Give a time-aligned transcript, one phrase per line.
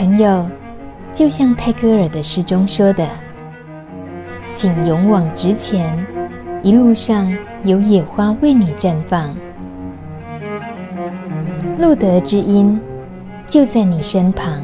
[0.00, 0.48] 朋友，
[1.12, 3.06] 就像泰戈尔的诗中说的
[4.54, 5.94] ：“请勇往直前，
[6.62, 7.30] 一路上
[7.64, 9.36] 有野花为你绽放，
[11.78, 12.80] 路德之音
[13.46, 14.58] 就在你身旁。”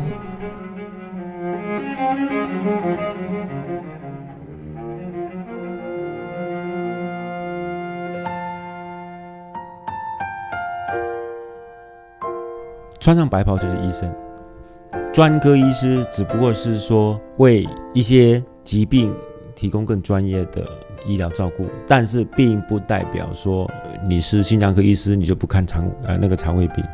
[12.99, 14.11] 穿上白袍就是医生，
[15.13, 19.15] 专科医师只不过是说为一些疾病
[19.55, 20.67] 提供更专业的
[21.07, 23.71] 医疗照顾，但是并不代表说
[24.09, 26.85] 你是心脏科医师你就不看肠呃那个肠胃病。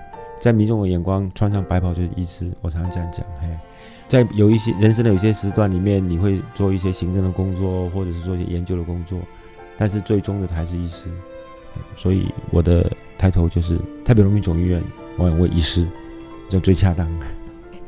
[0.41, 3.25] 在民众的眼光，穿上白袍就是医师，我常常这样讲。
[3.41, 3.49] 嘿，
[4.09, 9.19] 在有一些人生的有些时段里面，你会做一些行政的工作，或者是做一些研究的工作，
[9.77, 11.09] 但是最终的还是医师。
[11.97, 14.83] 所以我的抬头就是台北荣民总医院
[15.17, 15.87] 王永卫医师。
[16.49, 17.09] 就最恰当。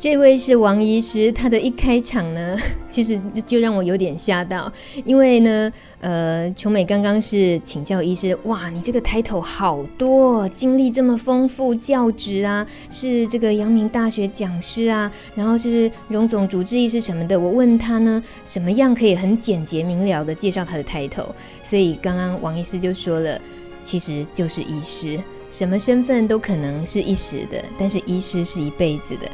[0.04, 2.54] 这位是王医师，他的一开场呢，
[2.90, 4.70] 其实就让我有点吓到，
[5.02, 23.40] 因为呢，呃，琼美刚刚是请教医师，哇，你这个抬头好多，经历这么丰富，教职啊，是这个阳明大学讲师啊，然后是荣总主治医师什么的，我问他呢，什么样可以很简洁明了的介绍他的抬头，所以刚刚王医师就说了，
[23.82, 25.18] 其实就是医师。
[25.48, 29.28] 什么身份都可能是一时的，但是医师是一辈子的。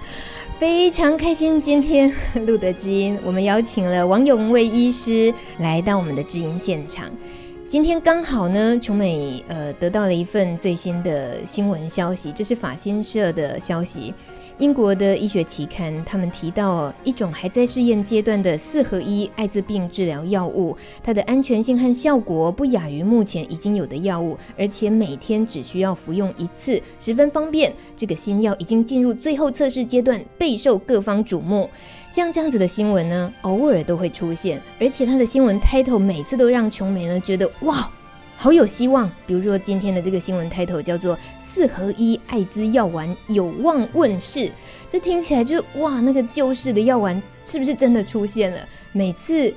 [0.58, 2.12] 非常开心，今天
[2.46, 7.10] 录的知音，我们邀请了王永卫医师来到我们的知音现场。
[7.66, 14.12] 今天刚好呢，琼美呃得到了一份最新的新闻消息，这是法新社的消息。
[14.60, 27.72] 英国的医学期刊，他们提到一种还在试验阶段的四合一艾滋病治疗药物，它的安全性和效果不亚于目前已经有的药物，而且每天只需要服用一次，十分方便。
[27.96, 31.68] 这个新药已经进入最后测试阶段，备受各方瞩目。
[32.10, 37.90] 像这样子的新闻呢，偶尔都会出现，而且它的新闻 title 每次都让琼美呢觉得哇。
[38.42, 44.50] 好有希望，比如说今天的这个新闻 title 叫做“四合一艾滋药丸有望问世”，
[44.88, 48.66] 这听起来就哇，那个救世的药丸是不是真的出现了？
[48.92, 49.52] 每次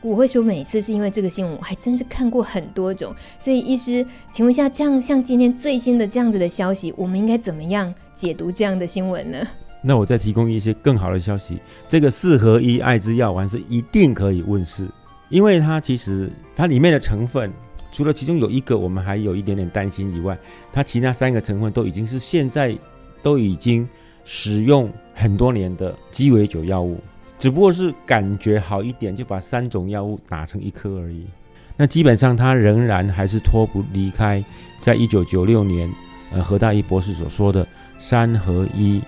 [0.00, 9.38] 我会说每次是因为这个新闻我还真是看过很多种，所以医师，请问一下，这样像今天最新的这样子的消息，我们应该怎么样解读这样的新闻呢？
[9.82, 11.58] 那我再提供一些更好的消息，
[11.88, 14.88] 这个四合一艾滋药丸是一定可以问世，
[15.30, 17.52] 因为它其实它里面的成分。
[17.92, 20.38] 除了其中有一个我们还有一点点担心以外，
[20.72, 22.76] 它其他三个成分都已经是现在
[23.22, 23.88] 都已经
[24.24, 27.00] 使用很多年的鸡尾酒药物，
[27.38, 31.26] 只不过是感觉好一点就把三种药物打成一颗而已。
[31.76, 34.44] 那基本上它仍然还是脱不离开
[34.82, 35.90] 在一九九六年
[36.30, 37.66] 呃何大一博士所说的
[37.98, 39.00] 三合一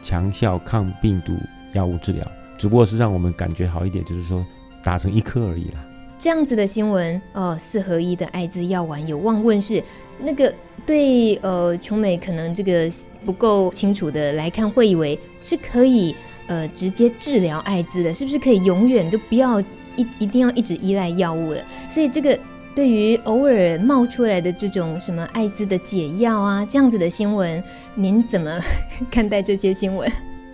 [0.00, 1.36] 强效抗病毒
[1.72, 2.24] 药物治疗，
[2.56, 4.46] 只不过是让我们感觉好一点，就是说
[4.82, 5.84] 打成一颗而已啦。
[6.20, 9.82] 这样子的新闻哦，四合一的艾滋药丸有望问世。
[10.22, 10.54] 那个
[10.84, 12.90] 对呃，琼美可能这个
[13.24, 16.14] 不够清楚的来看，会以为是可以
[16.46, 19.58] 呃直接治疗艾滋的，是不是可以永远都不要
[19.96, 21.64] 一一定要一直依赖药物了？
[21.88, 22.38] 所以这个
[22.74, 27.64] 对于偶尔冒出来的这种什么艾滋的解药啊，这样子的新闻，
[27.94, 28.60] 您怎么
[29.10, 30.12] 看待这些新闻？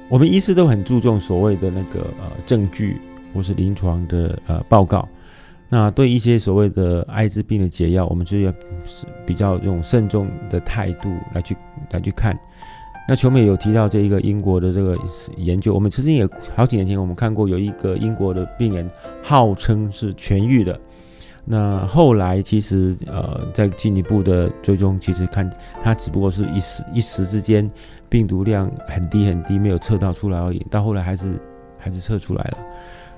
[0.08, 3.00] 我们医师都很注重所谓的那个呃证据
[3.34, 5.08] 或是临床的呃报告。
[5.68, 8.52] 那对一些所谓的艾滋病的解药，我们就要
[8.84, 11.56] 是比较用慎重的态度来去
[11.90, 12.38] 来去看。
[13.08, 14.96] 那球美有提到这一个英国的这个
[15.36, 18.88] 研究，我们其实也好几年前我们看过有一个英国的病人
[19.22, 20.80] 号称是痊愈的，
[21.44, 25.48] 那后来其实呃在进一步的追踪，其实看
[25.82, 27.70] 他只不过是一时一时之间
[28.08, 31.40] 病毒量很低很低，没有测到出来而已，到后来还是
[31.78, 32.58] 还是测出来了。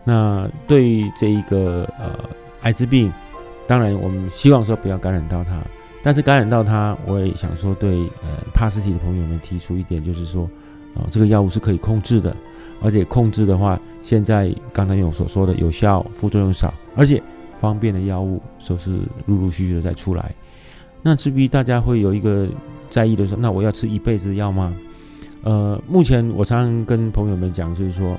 [0.09, 2.19] 那对于这一个呃
[2.63, 3.13] 艾滋病，
[3.67, 5.61] 当然我们希望说不要感染到它，
[6.03, 10.45] 但是感染到它，我也想说对呃帕斯提的朋友们提出一点，就是说
[10.95, 12.35] 啊、呃、这个药物是可以控制的，
[12.81, 17.23] 而且控制的话，现在刚才有所说的有效，副作用少，而且
[17.61, 18.93] 方便的药物都是
[19.27, 20.35] 陆陆续续的在出来。
[21.03, 22.49] 那至于大家会有一个
[22.89, 24.75] 在意的说，那我要吃一辈子的药吗？
[25.43, 28.17] 呃，目前我常常跟朋友们讲，就是说。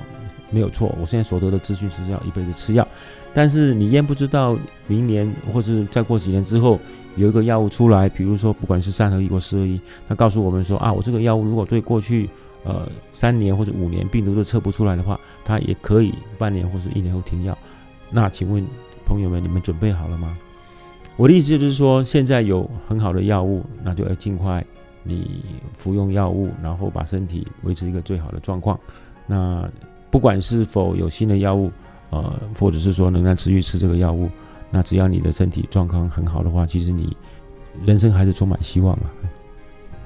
[0.50, 2.86] 没有错，我现在所得的资讯是要一辈子吃药，
[3.32, 6.78] 但是你焉不知道明年或是再过几年之后
[7.16, 12.28] 有一个药物出来，比如说不管是三合一或四合一，他告诉我们说啊，我这个药物如果对过去
[12.64, 17.56] 呃三年或者五年病毒都测不出来的话，它也可以半年或是一年后停药。
[18.10, 18.64] 那请问
[19.06, 20.36] 朋友们，你们准备好了吗？
[21.16, 24.64] 我的意思就是说，现在有很好的药物，那就要尽快
[25.02, 25.44] 你
[25.76, 28.78] 服用药物，然后把身体维持一个最好的状况。
[29.26, 29.68] 那
[30.10, 31.70] 不管是否有新的药物，
[32.10, 34.28] 呃，或者是说能够持续吃这个药物，
[34.70, 37.16] 那只要你的身体状况很好的话，其实你
[37.86, 39.10] 人生还是充满希望啊。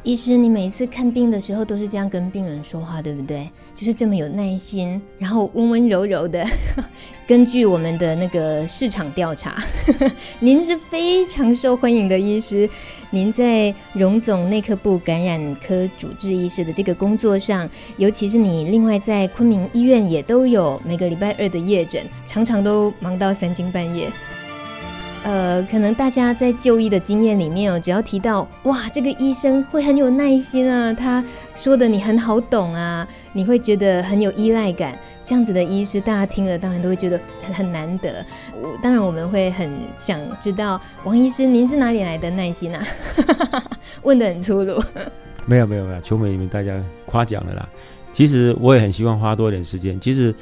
[0.05, 3.49] 医师，你每次看病的时候都是这样跟病人说话，对不对？
[3.75, 6.47] 就是这么有耐心，然后温温柔柔的。
[7.27, 9.65] 根据我们的那个市场调查，
[10.41, 12.69] 您是非常受欢迎的医师。
[13.09, 17.67] 您在荣总内科部感染科主治医师的这个工作上，
[17.97, 24.13] 尤其是你另外在昆明医院也都有每个礼拜二的夜诊，常常都忙到三更半夜。
[25.25, 31.25] 呃，可能大家在就医的经验里面哦，只要提到哇，这个医生会很有耐心啊，他
[31.55, 34.95] 说的你很好懂啊，你会觉得很有依赖感。
[35.25, 38.23] 这样子的医师，大家听了当然都会觉得很很难得。
[38.53, 42.83] 我当然我们会很想知道，王医师您是哪里来的耐心啊？
[44.05, 44.79] 问得很粗鲁。
[45.47, 47.67] 没有没有没有，求美你们大家夸奖了啦。
[48.13, 49.99] 其实我也很希望花多一点时间。
[49.99, 50.35] 其实，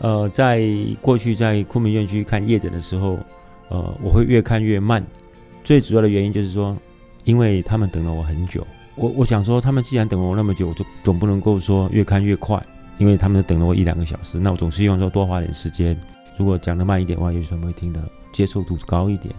[0.00, 0.62] 呃，在
[1.00, 3.18] 过去在昆明院区看夜诊的时候。
[3.68, 5.04] 呃，我会越看越慢，
[5.62, 6.76] 最主要的原因就是说，
[7.24, 8.66] 因为他们等了我很久。
[8.94, 12.60] 我我想说，他们既然等了我那么久，我就总不能够说越看越快，
[12.98, 15.96] 因为他们等了我一两个小时，那我总是希望说多花点时间。
[16.36, 18.00] 如果讲得慢一点的话，也许他们会听得
[18.32, 19.34] 接受度高一点。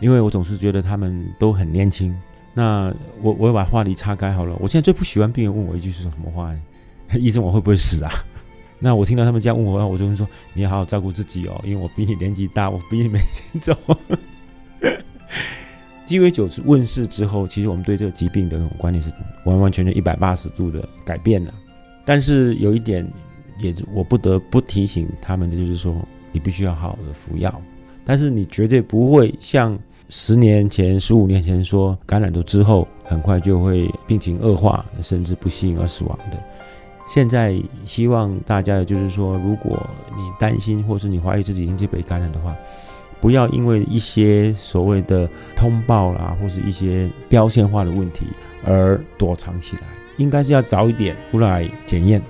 [0.00, 2.14] 因为我总是觉得他们都很年轻。
[2.54, 4.54] 那我我把话题岔开好了。
[4.60, 6.60] 我现在最不喜欢病人问我一句是什么话呢？
[7.18, 8.12] 医生，我会不会死啊？
[8.78, 13.76] 那我听到他们这样问我，我就会说：“你要好好照顾自己哦，因为我比你年纪大，我比你没钱走。
[16.04, 19.10] ”鸡尾酒问世之后，其实我们对这个疾病的观念是
[19.44, 21.52] 完完全全一百八十度的改变了。
[22.04, 23.04] 但是有一点，
[23.58, 25.96] 也我不得不提醒他们的就是说，
[26.30, 27.60] 你必须要好好的服药，
[28.04, 29.76] 但是你绝对不会像
[30.08, 36.40] 十年前、十五年前说感染了之后很快就会病情恶化，甚至不幸而死亡的。
[37.06, 42.54] 现在希望大家的就是说，如果你担心或是你怀疑自己已经被感染的话，
[43.20, 48.26] 不要因为一些所谓的通报啦，或是一些标签化的问题
[48.64, 49.82] 而躲藏起来，
[50.16, 52.20] 应该是要早一点出来检验。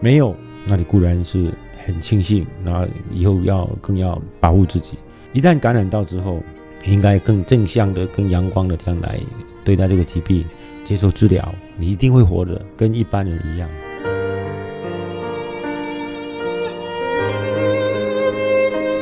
[0.00, 0.34] 没有，
[0.64, 1.52] 那你固然是
[1.84, 4.96] 很庆幸，那以后要更要保护自己。
[5.32, 6.40] 一旦感染到之后，
[6.86, 9.20] 应该更正向的、更阳光的这样来
[9.64, 10.44] 对待这个疾病，
[10.84, 13.68] 接受治疗，你一定会活着，跟一般人一样。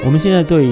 [0.05, 0.67] 我们现在对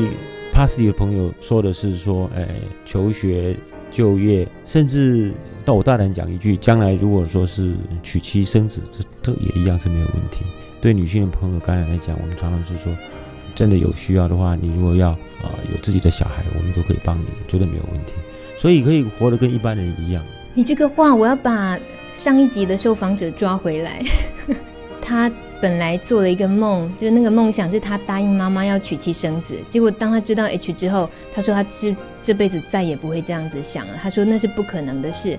[0.55, 2.49] Positive 的朋友说的是说，哎，
[2.87, 3.55] 求学、
[3.91, 5.31] 就业，甚至
[5.63, 10.43] 到我大胆讲一句，将来如果说是娶妻生子，这都也一样是没有问题。
[10.81, 12.91] 对女性的朋友感染来讲，我们常常是说，
[13.55, 18.13] 真的有需要的话，你如果要啊、呃、有自己的小孩，我们都可以帮你，绝对没有问题。
[18.57, 20.25] 所以可以活得跟一般人一样。
[20.55, 21.79] 你这个话，我要把
[22.15, 24.03] 上一集的受访者抓回来，
[25.03, 25.31] 他。
[25.61, 29.55] 本来做了一个梦，就是那个梦想是他答应妈妈要娶妻生子。
[29.69, 33.95] 结果当他知道 H 之后，他说他是这辈子再也不会这样子想了。
[34.01, 35.39] 他说那是不可能的事。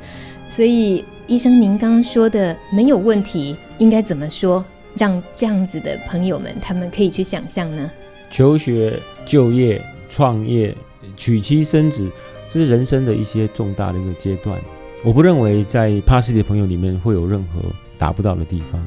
[0.50, 4.64] 所以医生，您刚刚说的没有问题，应该怎么说，
[4.96, 7.92] 让这样子的朋友们他们可以去想象呢？
[8.32, 10.76] 求学、就业、创业、
[11.16, 12.10] 娶妻生子，
[12.50, 14.60] 这是人生的一些重大的一个阶段。
[15.04, 17.62] 我不认为在 Positive 的朋友里面会有任何
[17.98, 18.82] 达不到的地方。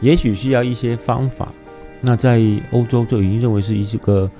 [0.00, 1.52] 也许需要一些方法，
[2.00, 2.40] 那在
[2.72, 4.30] 欧洲就已经认为是一个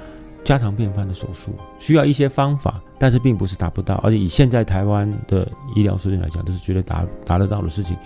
[0.42, 7.96] 家常便饭的手术，需要一些方法，但是并不是达不到，而且以现在台湾的医疗水准来讲，都是绝对达达得到的事情。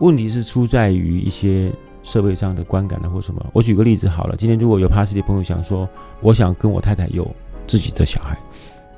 [0.00, 1.72] 问题是出在于一些
[2.02, 3.44] 设备上的观感的或什么。
[3.52, 5.88] 我举个例子好了，今天如果有 Positive 的朋友想说，
[6.20, 7.26] 我想跟我太太有
[7.66, 8.36] 自己的小孩，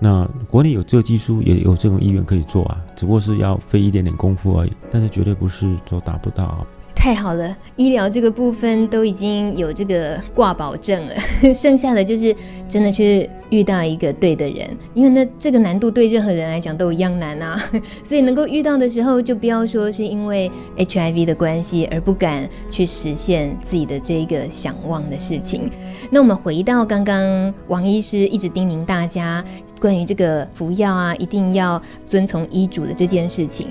[0.01, 6.67] 那国内有这个技术，也有这种医院可以做啊，只不过是要费一点点功夫而已，但是绝对不是说达不到。
[6.99, 11.15] 太好了，医疗这个部分都已经有这个挂保证了，
[11.55, 12.35] 剩下的就是
[12.69, 17.59] 真的去遇到一个对的人，因为那这个难度对任何人来讲都一样难啊，
[18.05, 25.71] 所以能够遇到的时候，就不要说是因为 HIV 的关系而不敢去实现自己的这个想望的事情。
[26.11, 29.45] 那我们回到刚刚王医师一直叮咛大家
[29.81, 33.69] 关于这个服药啊，一定要遵从医嘱的这件事情。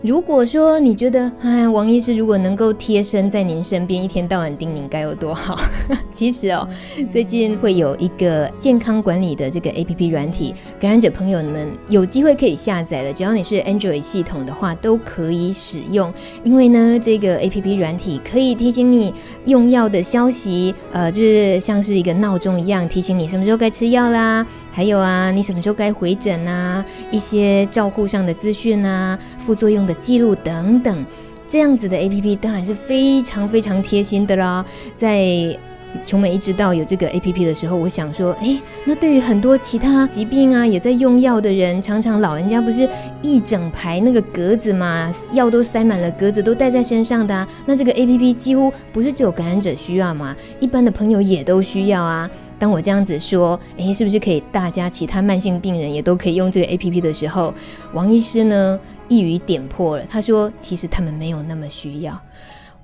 [0.00, 5.58] 如果说你觉得，哎，王医师如果能够贴身在您身边，一天到晚叮咛该有多好？
[6.14, 6.68] 其实哦，
[7.10, 16.12] 最近会有一个健康管理的这个 APP 软体，感染者朋友们有机会可以下载的，只要你是 Android 系统的话，都可以使用。
[16.44, 19.12] 因为呢，这个 APP 软体可以提醒你
[19.44, 24.46] 用药的消息，呃，就是像是一个闹钟一样，提醒你什么时候该吃药啦。
[24.70, 26.84] 还有啊，你什么时候该回诊啊？
[27.10, 31.04] 一些照护上的资讯啊，副作用的记录等等，
[31.48, 34.64] 这样子的 APP 当然是非常非常贴心的啦。
[34.96, 35.58] 在
[36.04, 42.88] 琼美一知道有这个 APP 的时候，我想说，哎，那对于很多其他疾病啊也在用药的人，常常老人家不是
[43.22, 47.46] 一整排那个格子嘛，药都塞满了格子，都带在身上的。
[47.66, 52.30] 那这个 APP 几乎不是只有感染者需要嘛，一般的朋友也都需要啊。
[52.58, 57.54] 当我这样子说，诶，是不是可以大家其他慢性病人也都可以用这个 APP 的时候，
[57.92, 60.04] 王医师呢一语点破了。
[60.10, 62.20] 他说，其实他们没有那么需要，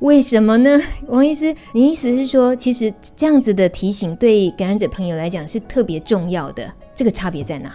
[0.00, 0.80] 为什么呢？
[1.08, 7.70] 王医师，你意思是说，其实这样子的提醒对感染者朋友来讲是特别重要的，这个差别在哪？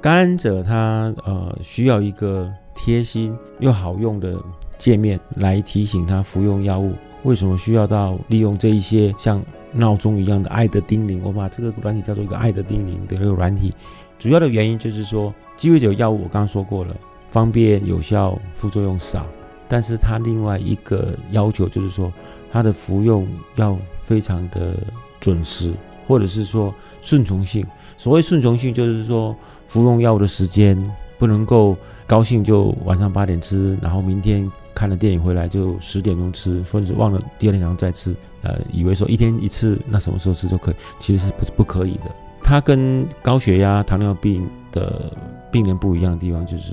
[0.00, 4.36] 感染者他呃需要一个贴心又好用的
[4.78, 6.92] 界面来提醒他服用药物。
[7.22, 9.42] 为什么需要到利用这一些像？
[9.74, 13.72] 闹钟一样的爱的叮咛，我把这个软体叫做一个爱的叮咛的这个软体，
[14.18, 16.94] 主要的原因就是说，鸡尾酒药物我刚刚说过了，
[17.30, 19.26] 方便有效，副作用少，
[19.72, 22.12] 但是它另外一个要求就是说，
[22.50, 23.26] 它的服用
[23.56, 23.74] 要
[24.04, 24.76] 非常的
[25.18, 25.72] 准时，
[26.06, 27.66] 或者是说顺从性。
[27.96, 29.34] 所谓顺从性，就是说
[29.66, 30.76] 服用药物的时间
[31.16, 31.74] 不能够
[32.06, 34.46] 高兴就晚上八点吃，然后明天。
[34.74, 42.10] 看了电影回来就十点钟吃，或者忘了第二天早上再吃，呃，以为说一天一次，那什么时候吃就可以，其实是不不可以的。
[42.42, 45.12] 它跟高血压、糖尿病的
[45.52, 46.72] 病人不一样的地方就是，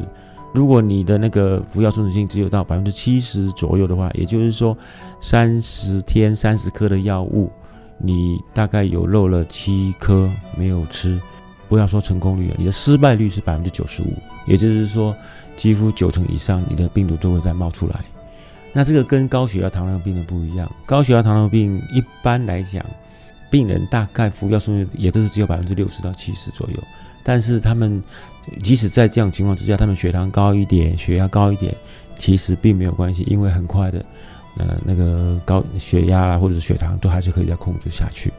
[0.53, 4.77] 如果你的那个服药顺序性只有到百分之七十左右的话，也就是说
[5.19, 7.51] 三十天三十颗的药物，
[7.97, 11.19] 你大概有漏了七颗没有吃，
[11.67, 14.13] 不要说成功率了，你的失败率是百分之九十五，
[14.45, 15.15] 也就是说。
[15.59, 17.99] 几乎九成以上，你的病毒都会再冒出来。
[18.71, 20.71] 那这个跟高血压、糖尿病的不一样。
[20.85, 22.81] 高血压、糖尿病一般来讲，
[23.51, 26.77] 病人大概服药顺序也都是只有百分之六十到七十左右。
[27.25, 28.01] 但是他们
[28.61, 31.75] 即使在这样情况之下，他们血糖高一点、血压高一点，
[32.17, 34.05] 其实并没有关系，因为很快的，
[34.57, 38.31] 呃，那个高血压啊或者是血糖都还是可以再控制下去。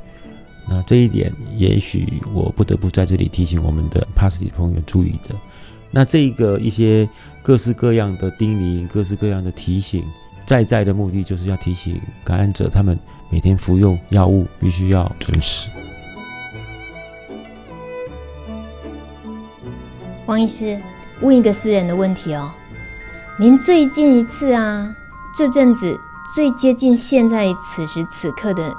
[0.68, 5.34] 那这一点，也许我不得不在这里提醒我们的 Podcast 朋友注意的。
[5.90, 7.08] 那这个一些
[7.42, 10.04] 各式各样的叮咛，各式各样的提醒，
[10.46, 12.96] 在在的目的就是要提醒感染者，他们
[13.30, 15.68] 每天服用药物必须要准时。
[20.30, 20.78] 王医师，
[21.22, 22.52] 问一个私人的问题哦，
[23.37, 24.94] 您最近一次啊，
[25.37, 25.99] 这阵子
[26.37, 28.72] 最接近现在此时此刻的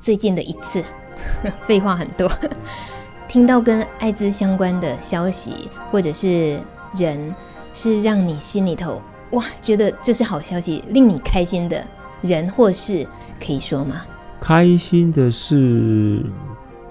[0.00, 0.82] 最近的一次，
[1.68, 2.32] 废话很多。
[3.28, 6.58] 听到跟艾滋相关的消息，或者是
[6.96, 7.34] 人，
[7.74, 11.84] 是让你心里头哇，觉得这是好消息，令你开心的
[12.22, 13.06] 人或事，
[13.38, 14.06] 可以说吗？
[14.40, 16.24] 开心的是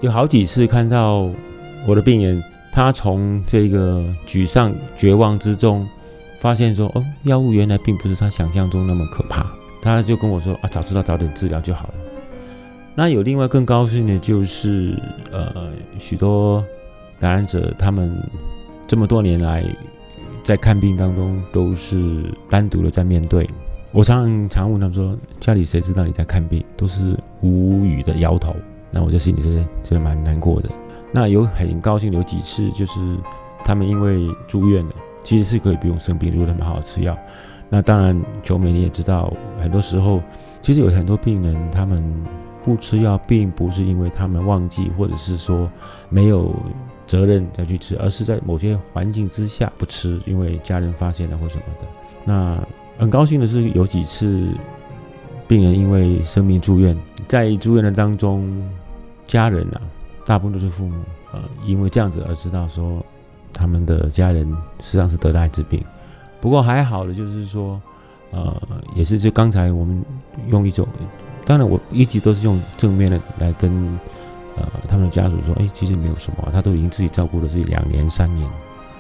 [0.01, 1.27] 有好几次看到
[1.88, 2.43] 我的病人，
[2.74, 5.88] 他从这个沮丧、绝望之中，
[6.39, 9.46] 发现说，哦，药物原来并不是他想象中那么可怕，
[9.80, 11.94] 他就跟我说啊，早知道早点治疗就好了。
[12.96, 15.00] 那有另外更高兴的就是，
[15.32, 16.65] 呃，许多
[17.20, 18.12] 感染者他们
[18.88, 19.63] 这么多年来
[20.44, 23.48] 在看病当中都是单独的在面对。
[23.92, 28.56] 我常常问他们说：“家里谁知道你在看病？”都是无语的摇头。
[28.89, 30.70] 那我就心里是真的蛮难过的。
[31.13, 33.00] 那有很高兴有几次就是
[33.63, 37.17] 他们因为住院了，其实是可以不用生病，如果他们好好吃药。
[37.70, 40.22] 那当然，九美你也知道，很多时候
[40.62, 42.03] 其实有很多病人他们。
[42.65, 45.70] 不吃药，并不是因为他们忘记，或者是说
[46.08, 46.55] 没有
[47.05, 51.86] 责任要去吃，而是在某些环境之下不吃，因为家人发现了或什么的。
[52.24, 52.65] 那
[52.98, 54.48] 很高兴的是，有几次
[55.46, 58.50] 病人因为生病住院，在住院的当中，
[59.27, 59.82] 家人啊，
[60.25, 60.96] 大部分都是父母，
[61.32, 63.03] 呃，因为这样子而知道说
[63.51, 64.50] 他们的家人
[64.80, 65.84] 实际上是得了艾滋病。
[66.39, 67.82] 不过还好的就是说，
[68.32, 68.62] 呃，
[68.96, 70.03] 也是就刚才我们
[70.48, 70.88] 用一种。
[71.46, 74.00] 当然，我一直都是用正面的来跟
[74.56, 78.50] 呃他们的家属说，哎，其实没有什么，他都已经自己照顾了自己两年三年，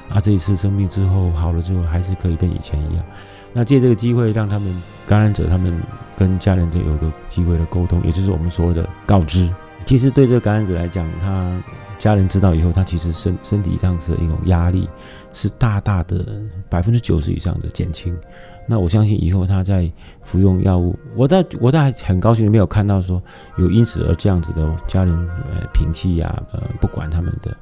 [0.09, 3.05] 啊，这一次生病之后好了之后，还是可以跟以前一样。
[3.53, 5.81] 那借这个机会，让他们感染者他们
[6.17, 9.49] 跟家人就有个机会的沟通，也就是我们所谓的告知。
[9.85, 11.61] 其实对这个感染者来讲，他
[11.99, 14.89] 家人知道以后，他其实身身体上的一种压力
[15.31, 16.25] 是大大的
[16.69, 18.17] 百分之九十以上的减轻。
[18.65, 19.91] 那我相信以后他在
[20.23, 23.21] 服用药物，我倒我倒还很高兴没有看到说
[23.57, 25.13] 有因此而这样子的家人
[25.51, 27.55] 呃摒弃呀呃不管他们的，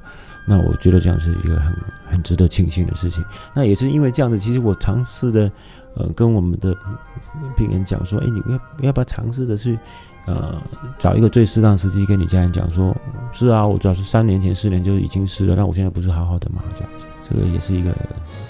[0.46, 1.74] 那我觉得这样是一个很
[2.10, 3.24] 很值得庆幸的事情。
[3.52, 5.50] 那也是因为这样子，其实我尝试的
[5.96, 6.72] 呃跟我们的
[7.56, 9.76] 病人讲说，哎，你要要不要尝试的去
[10.26, 10.60] 呃
[10.98, 12.96] 找一个最适当时机跟你家人讲说，
[13.32, 17.90] 是啊，我主要是三年前四年就已经是了，但我现在不是好好的嘛，这样子，这个也是一个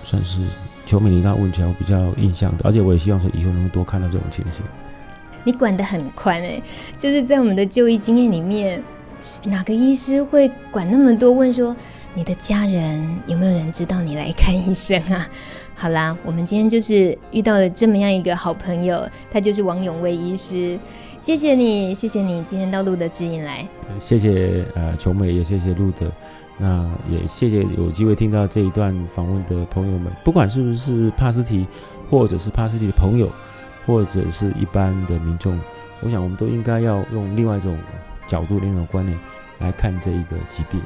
[0.04, 0.40] 算是。
[0.84, 4.64] 秋美，你刚刚问起来，我比较印象的，而且我也希望说以后能够多看到这种情形。
[5.44, 6.60] 你管得很宽哎、
[6.98, 8.82] 就是在我们的就医经验里面，
[9.44, 11.30] 哪个医师会管那么多？
[11.30, 11.74] 问说
[12.14, 15.24] 你的家人有没有人知道你来看医生啊？
[15.82, 20.78] 好啦，我们今天就是遇到了这么样一个好朋友，他就是王永卫医师。
[21.20, 23.66] 谢谢你，谢谢你今天到路德指引来。
[23.98, 26.06] 谢谢呃琼美，也谢谢路德。
[26.56, 31.66] 那也谢谢有机会听到这一段访问的朋友们，不管是不是帕斯提，
[32.08, 33.28] 或者是帕斯提的朋友，
[33.84, 35.58] 或者是一般的民众，
[36.00, 37.76] 我想我们都应该要用另外一种
[38.28, 39.18] 角度、另一种观念
[39.58, 40.80] 来看这一个疾病。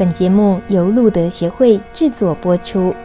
[0.00, 2.96] 本节目由路德协会制作播出。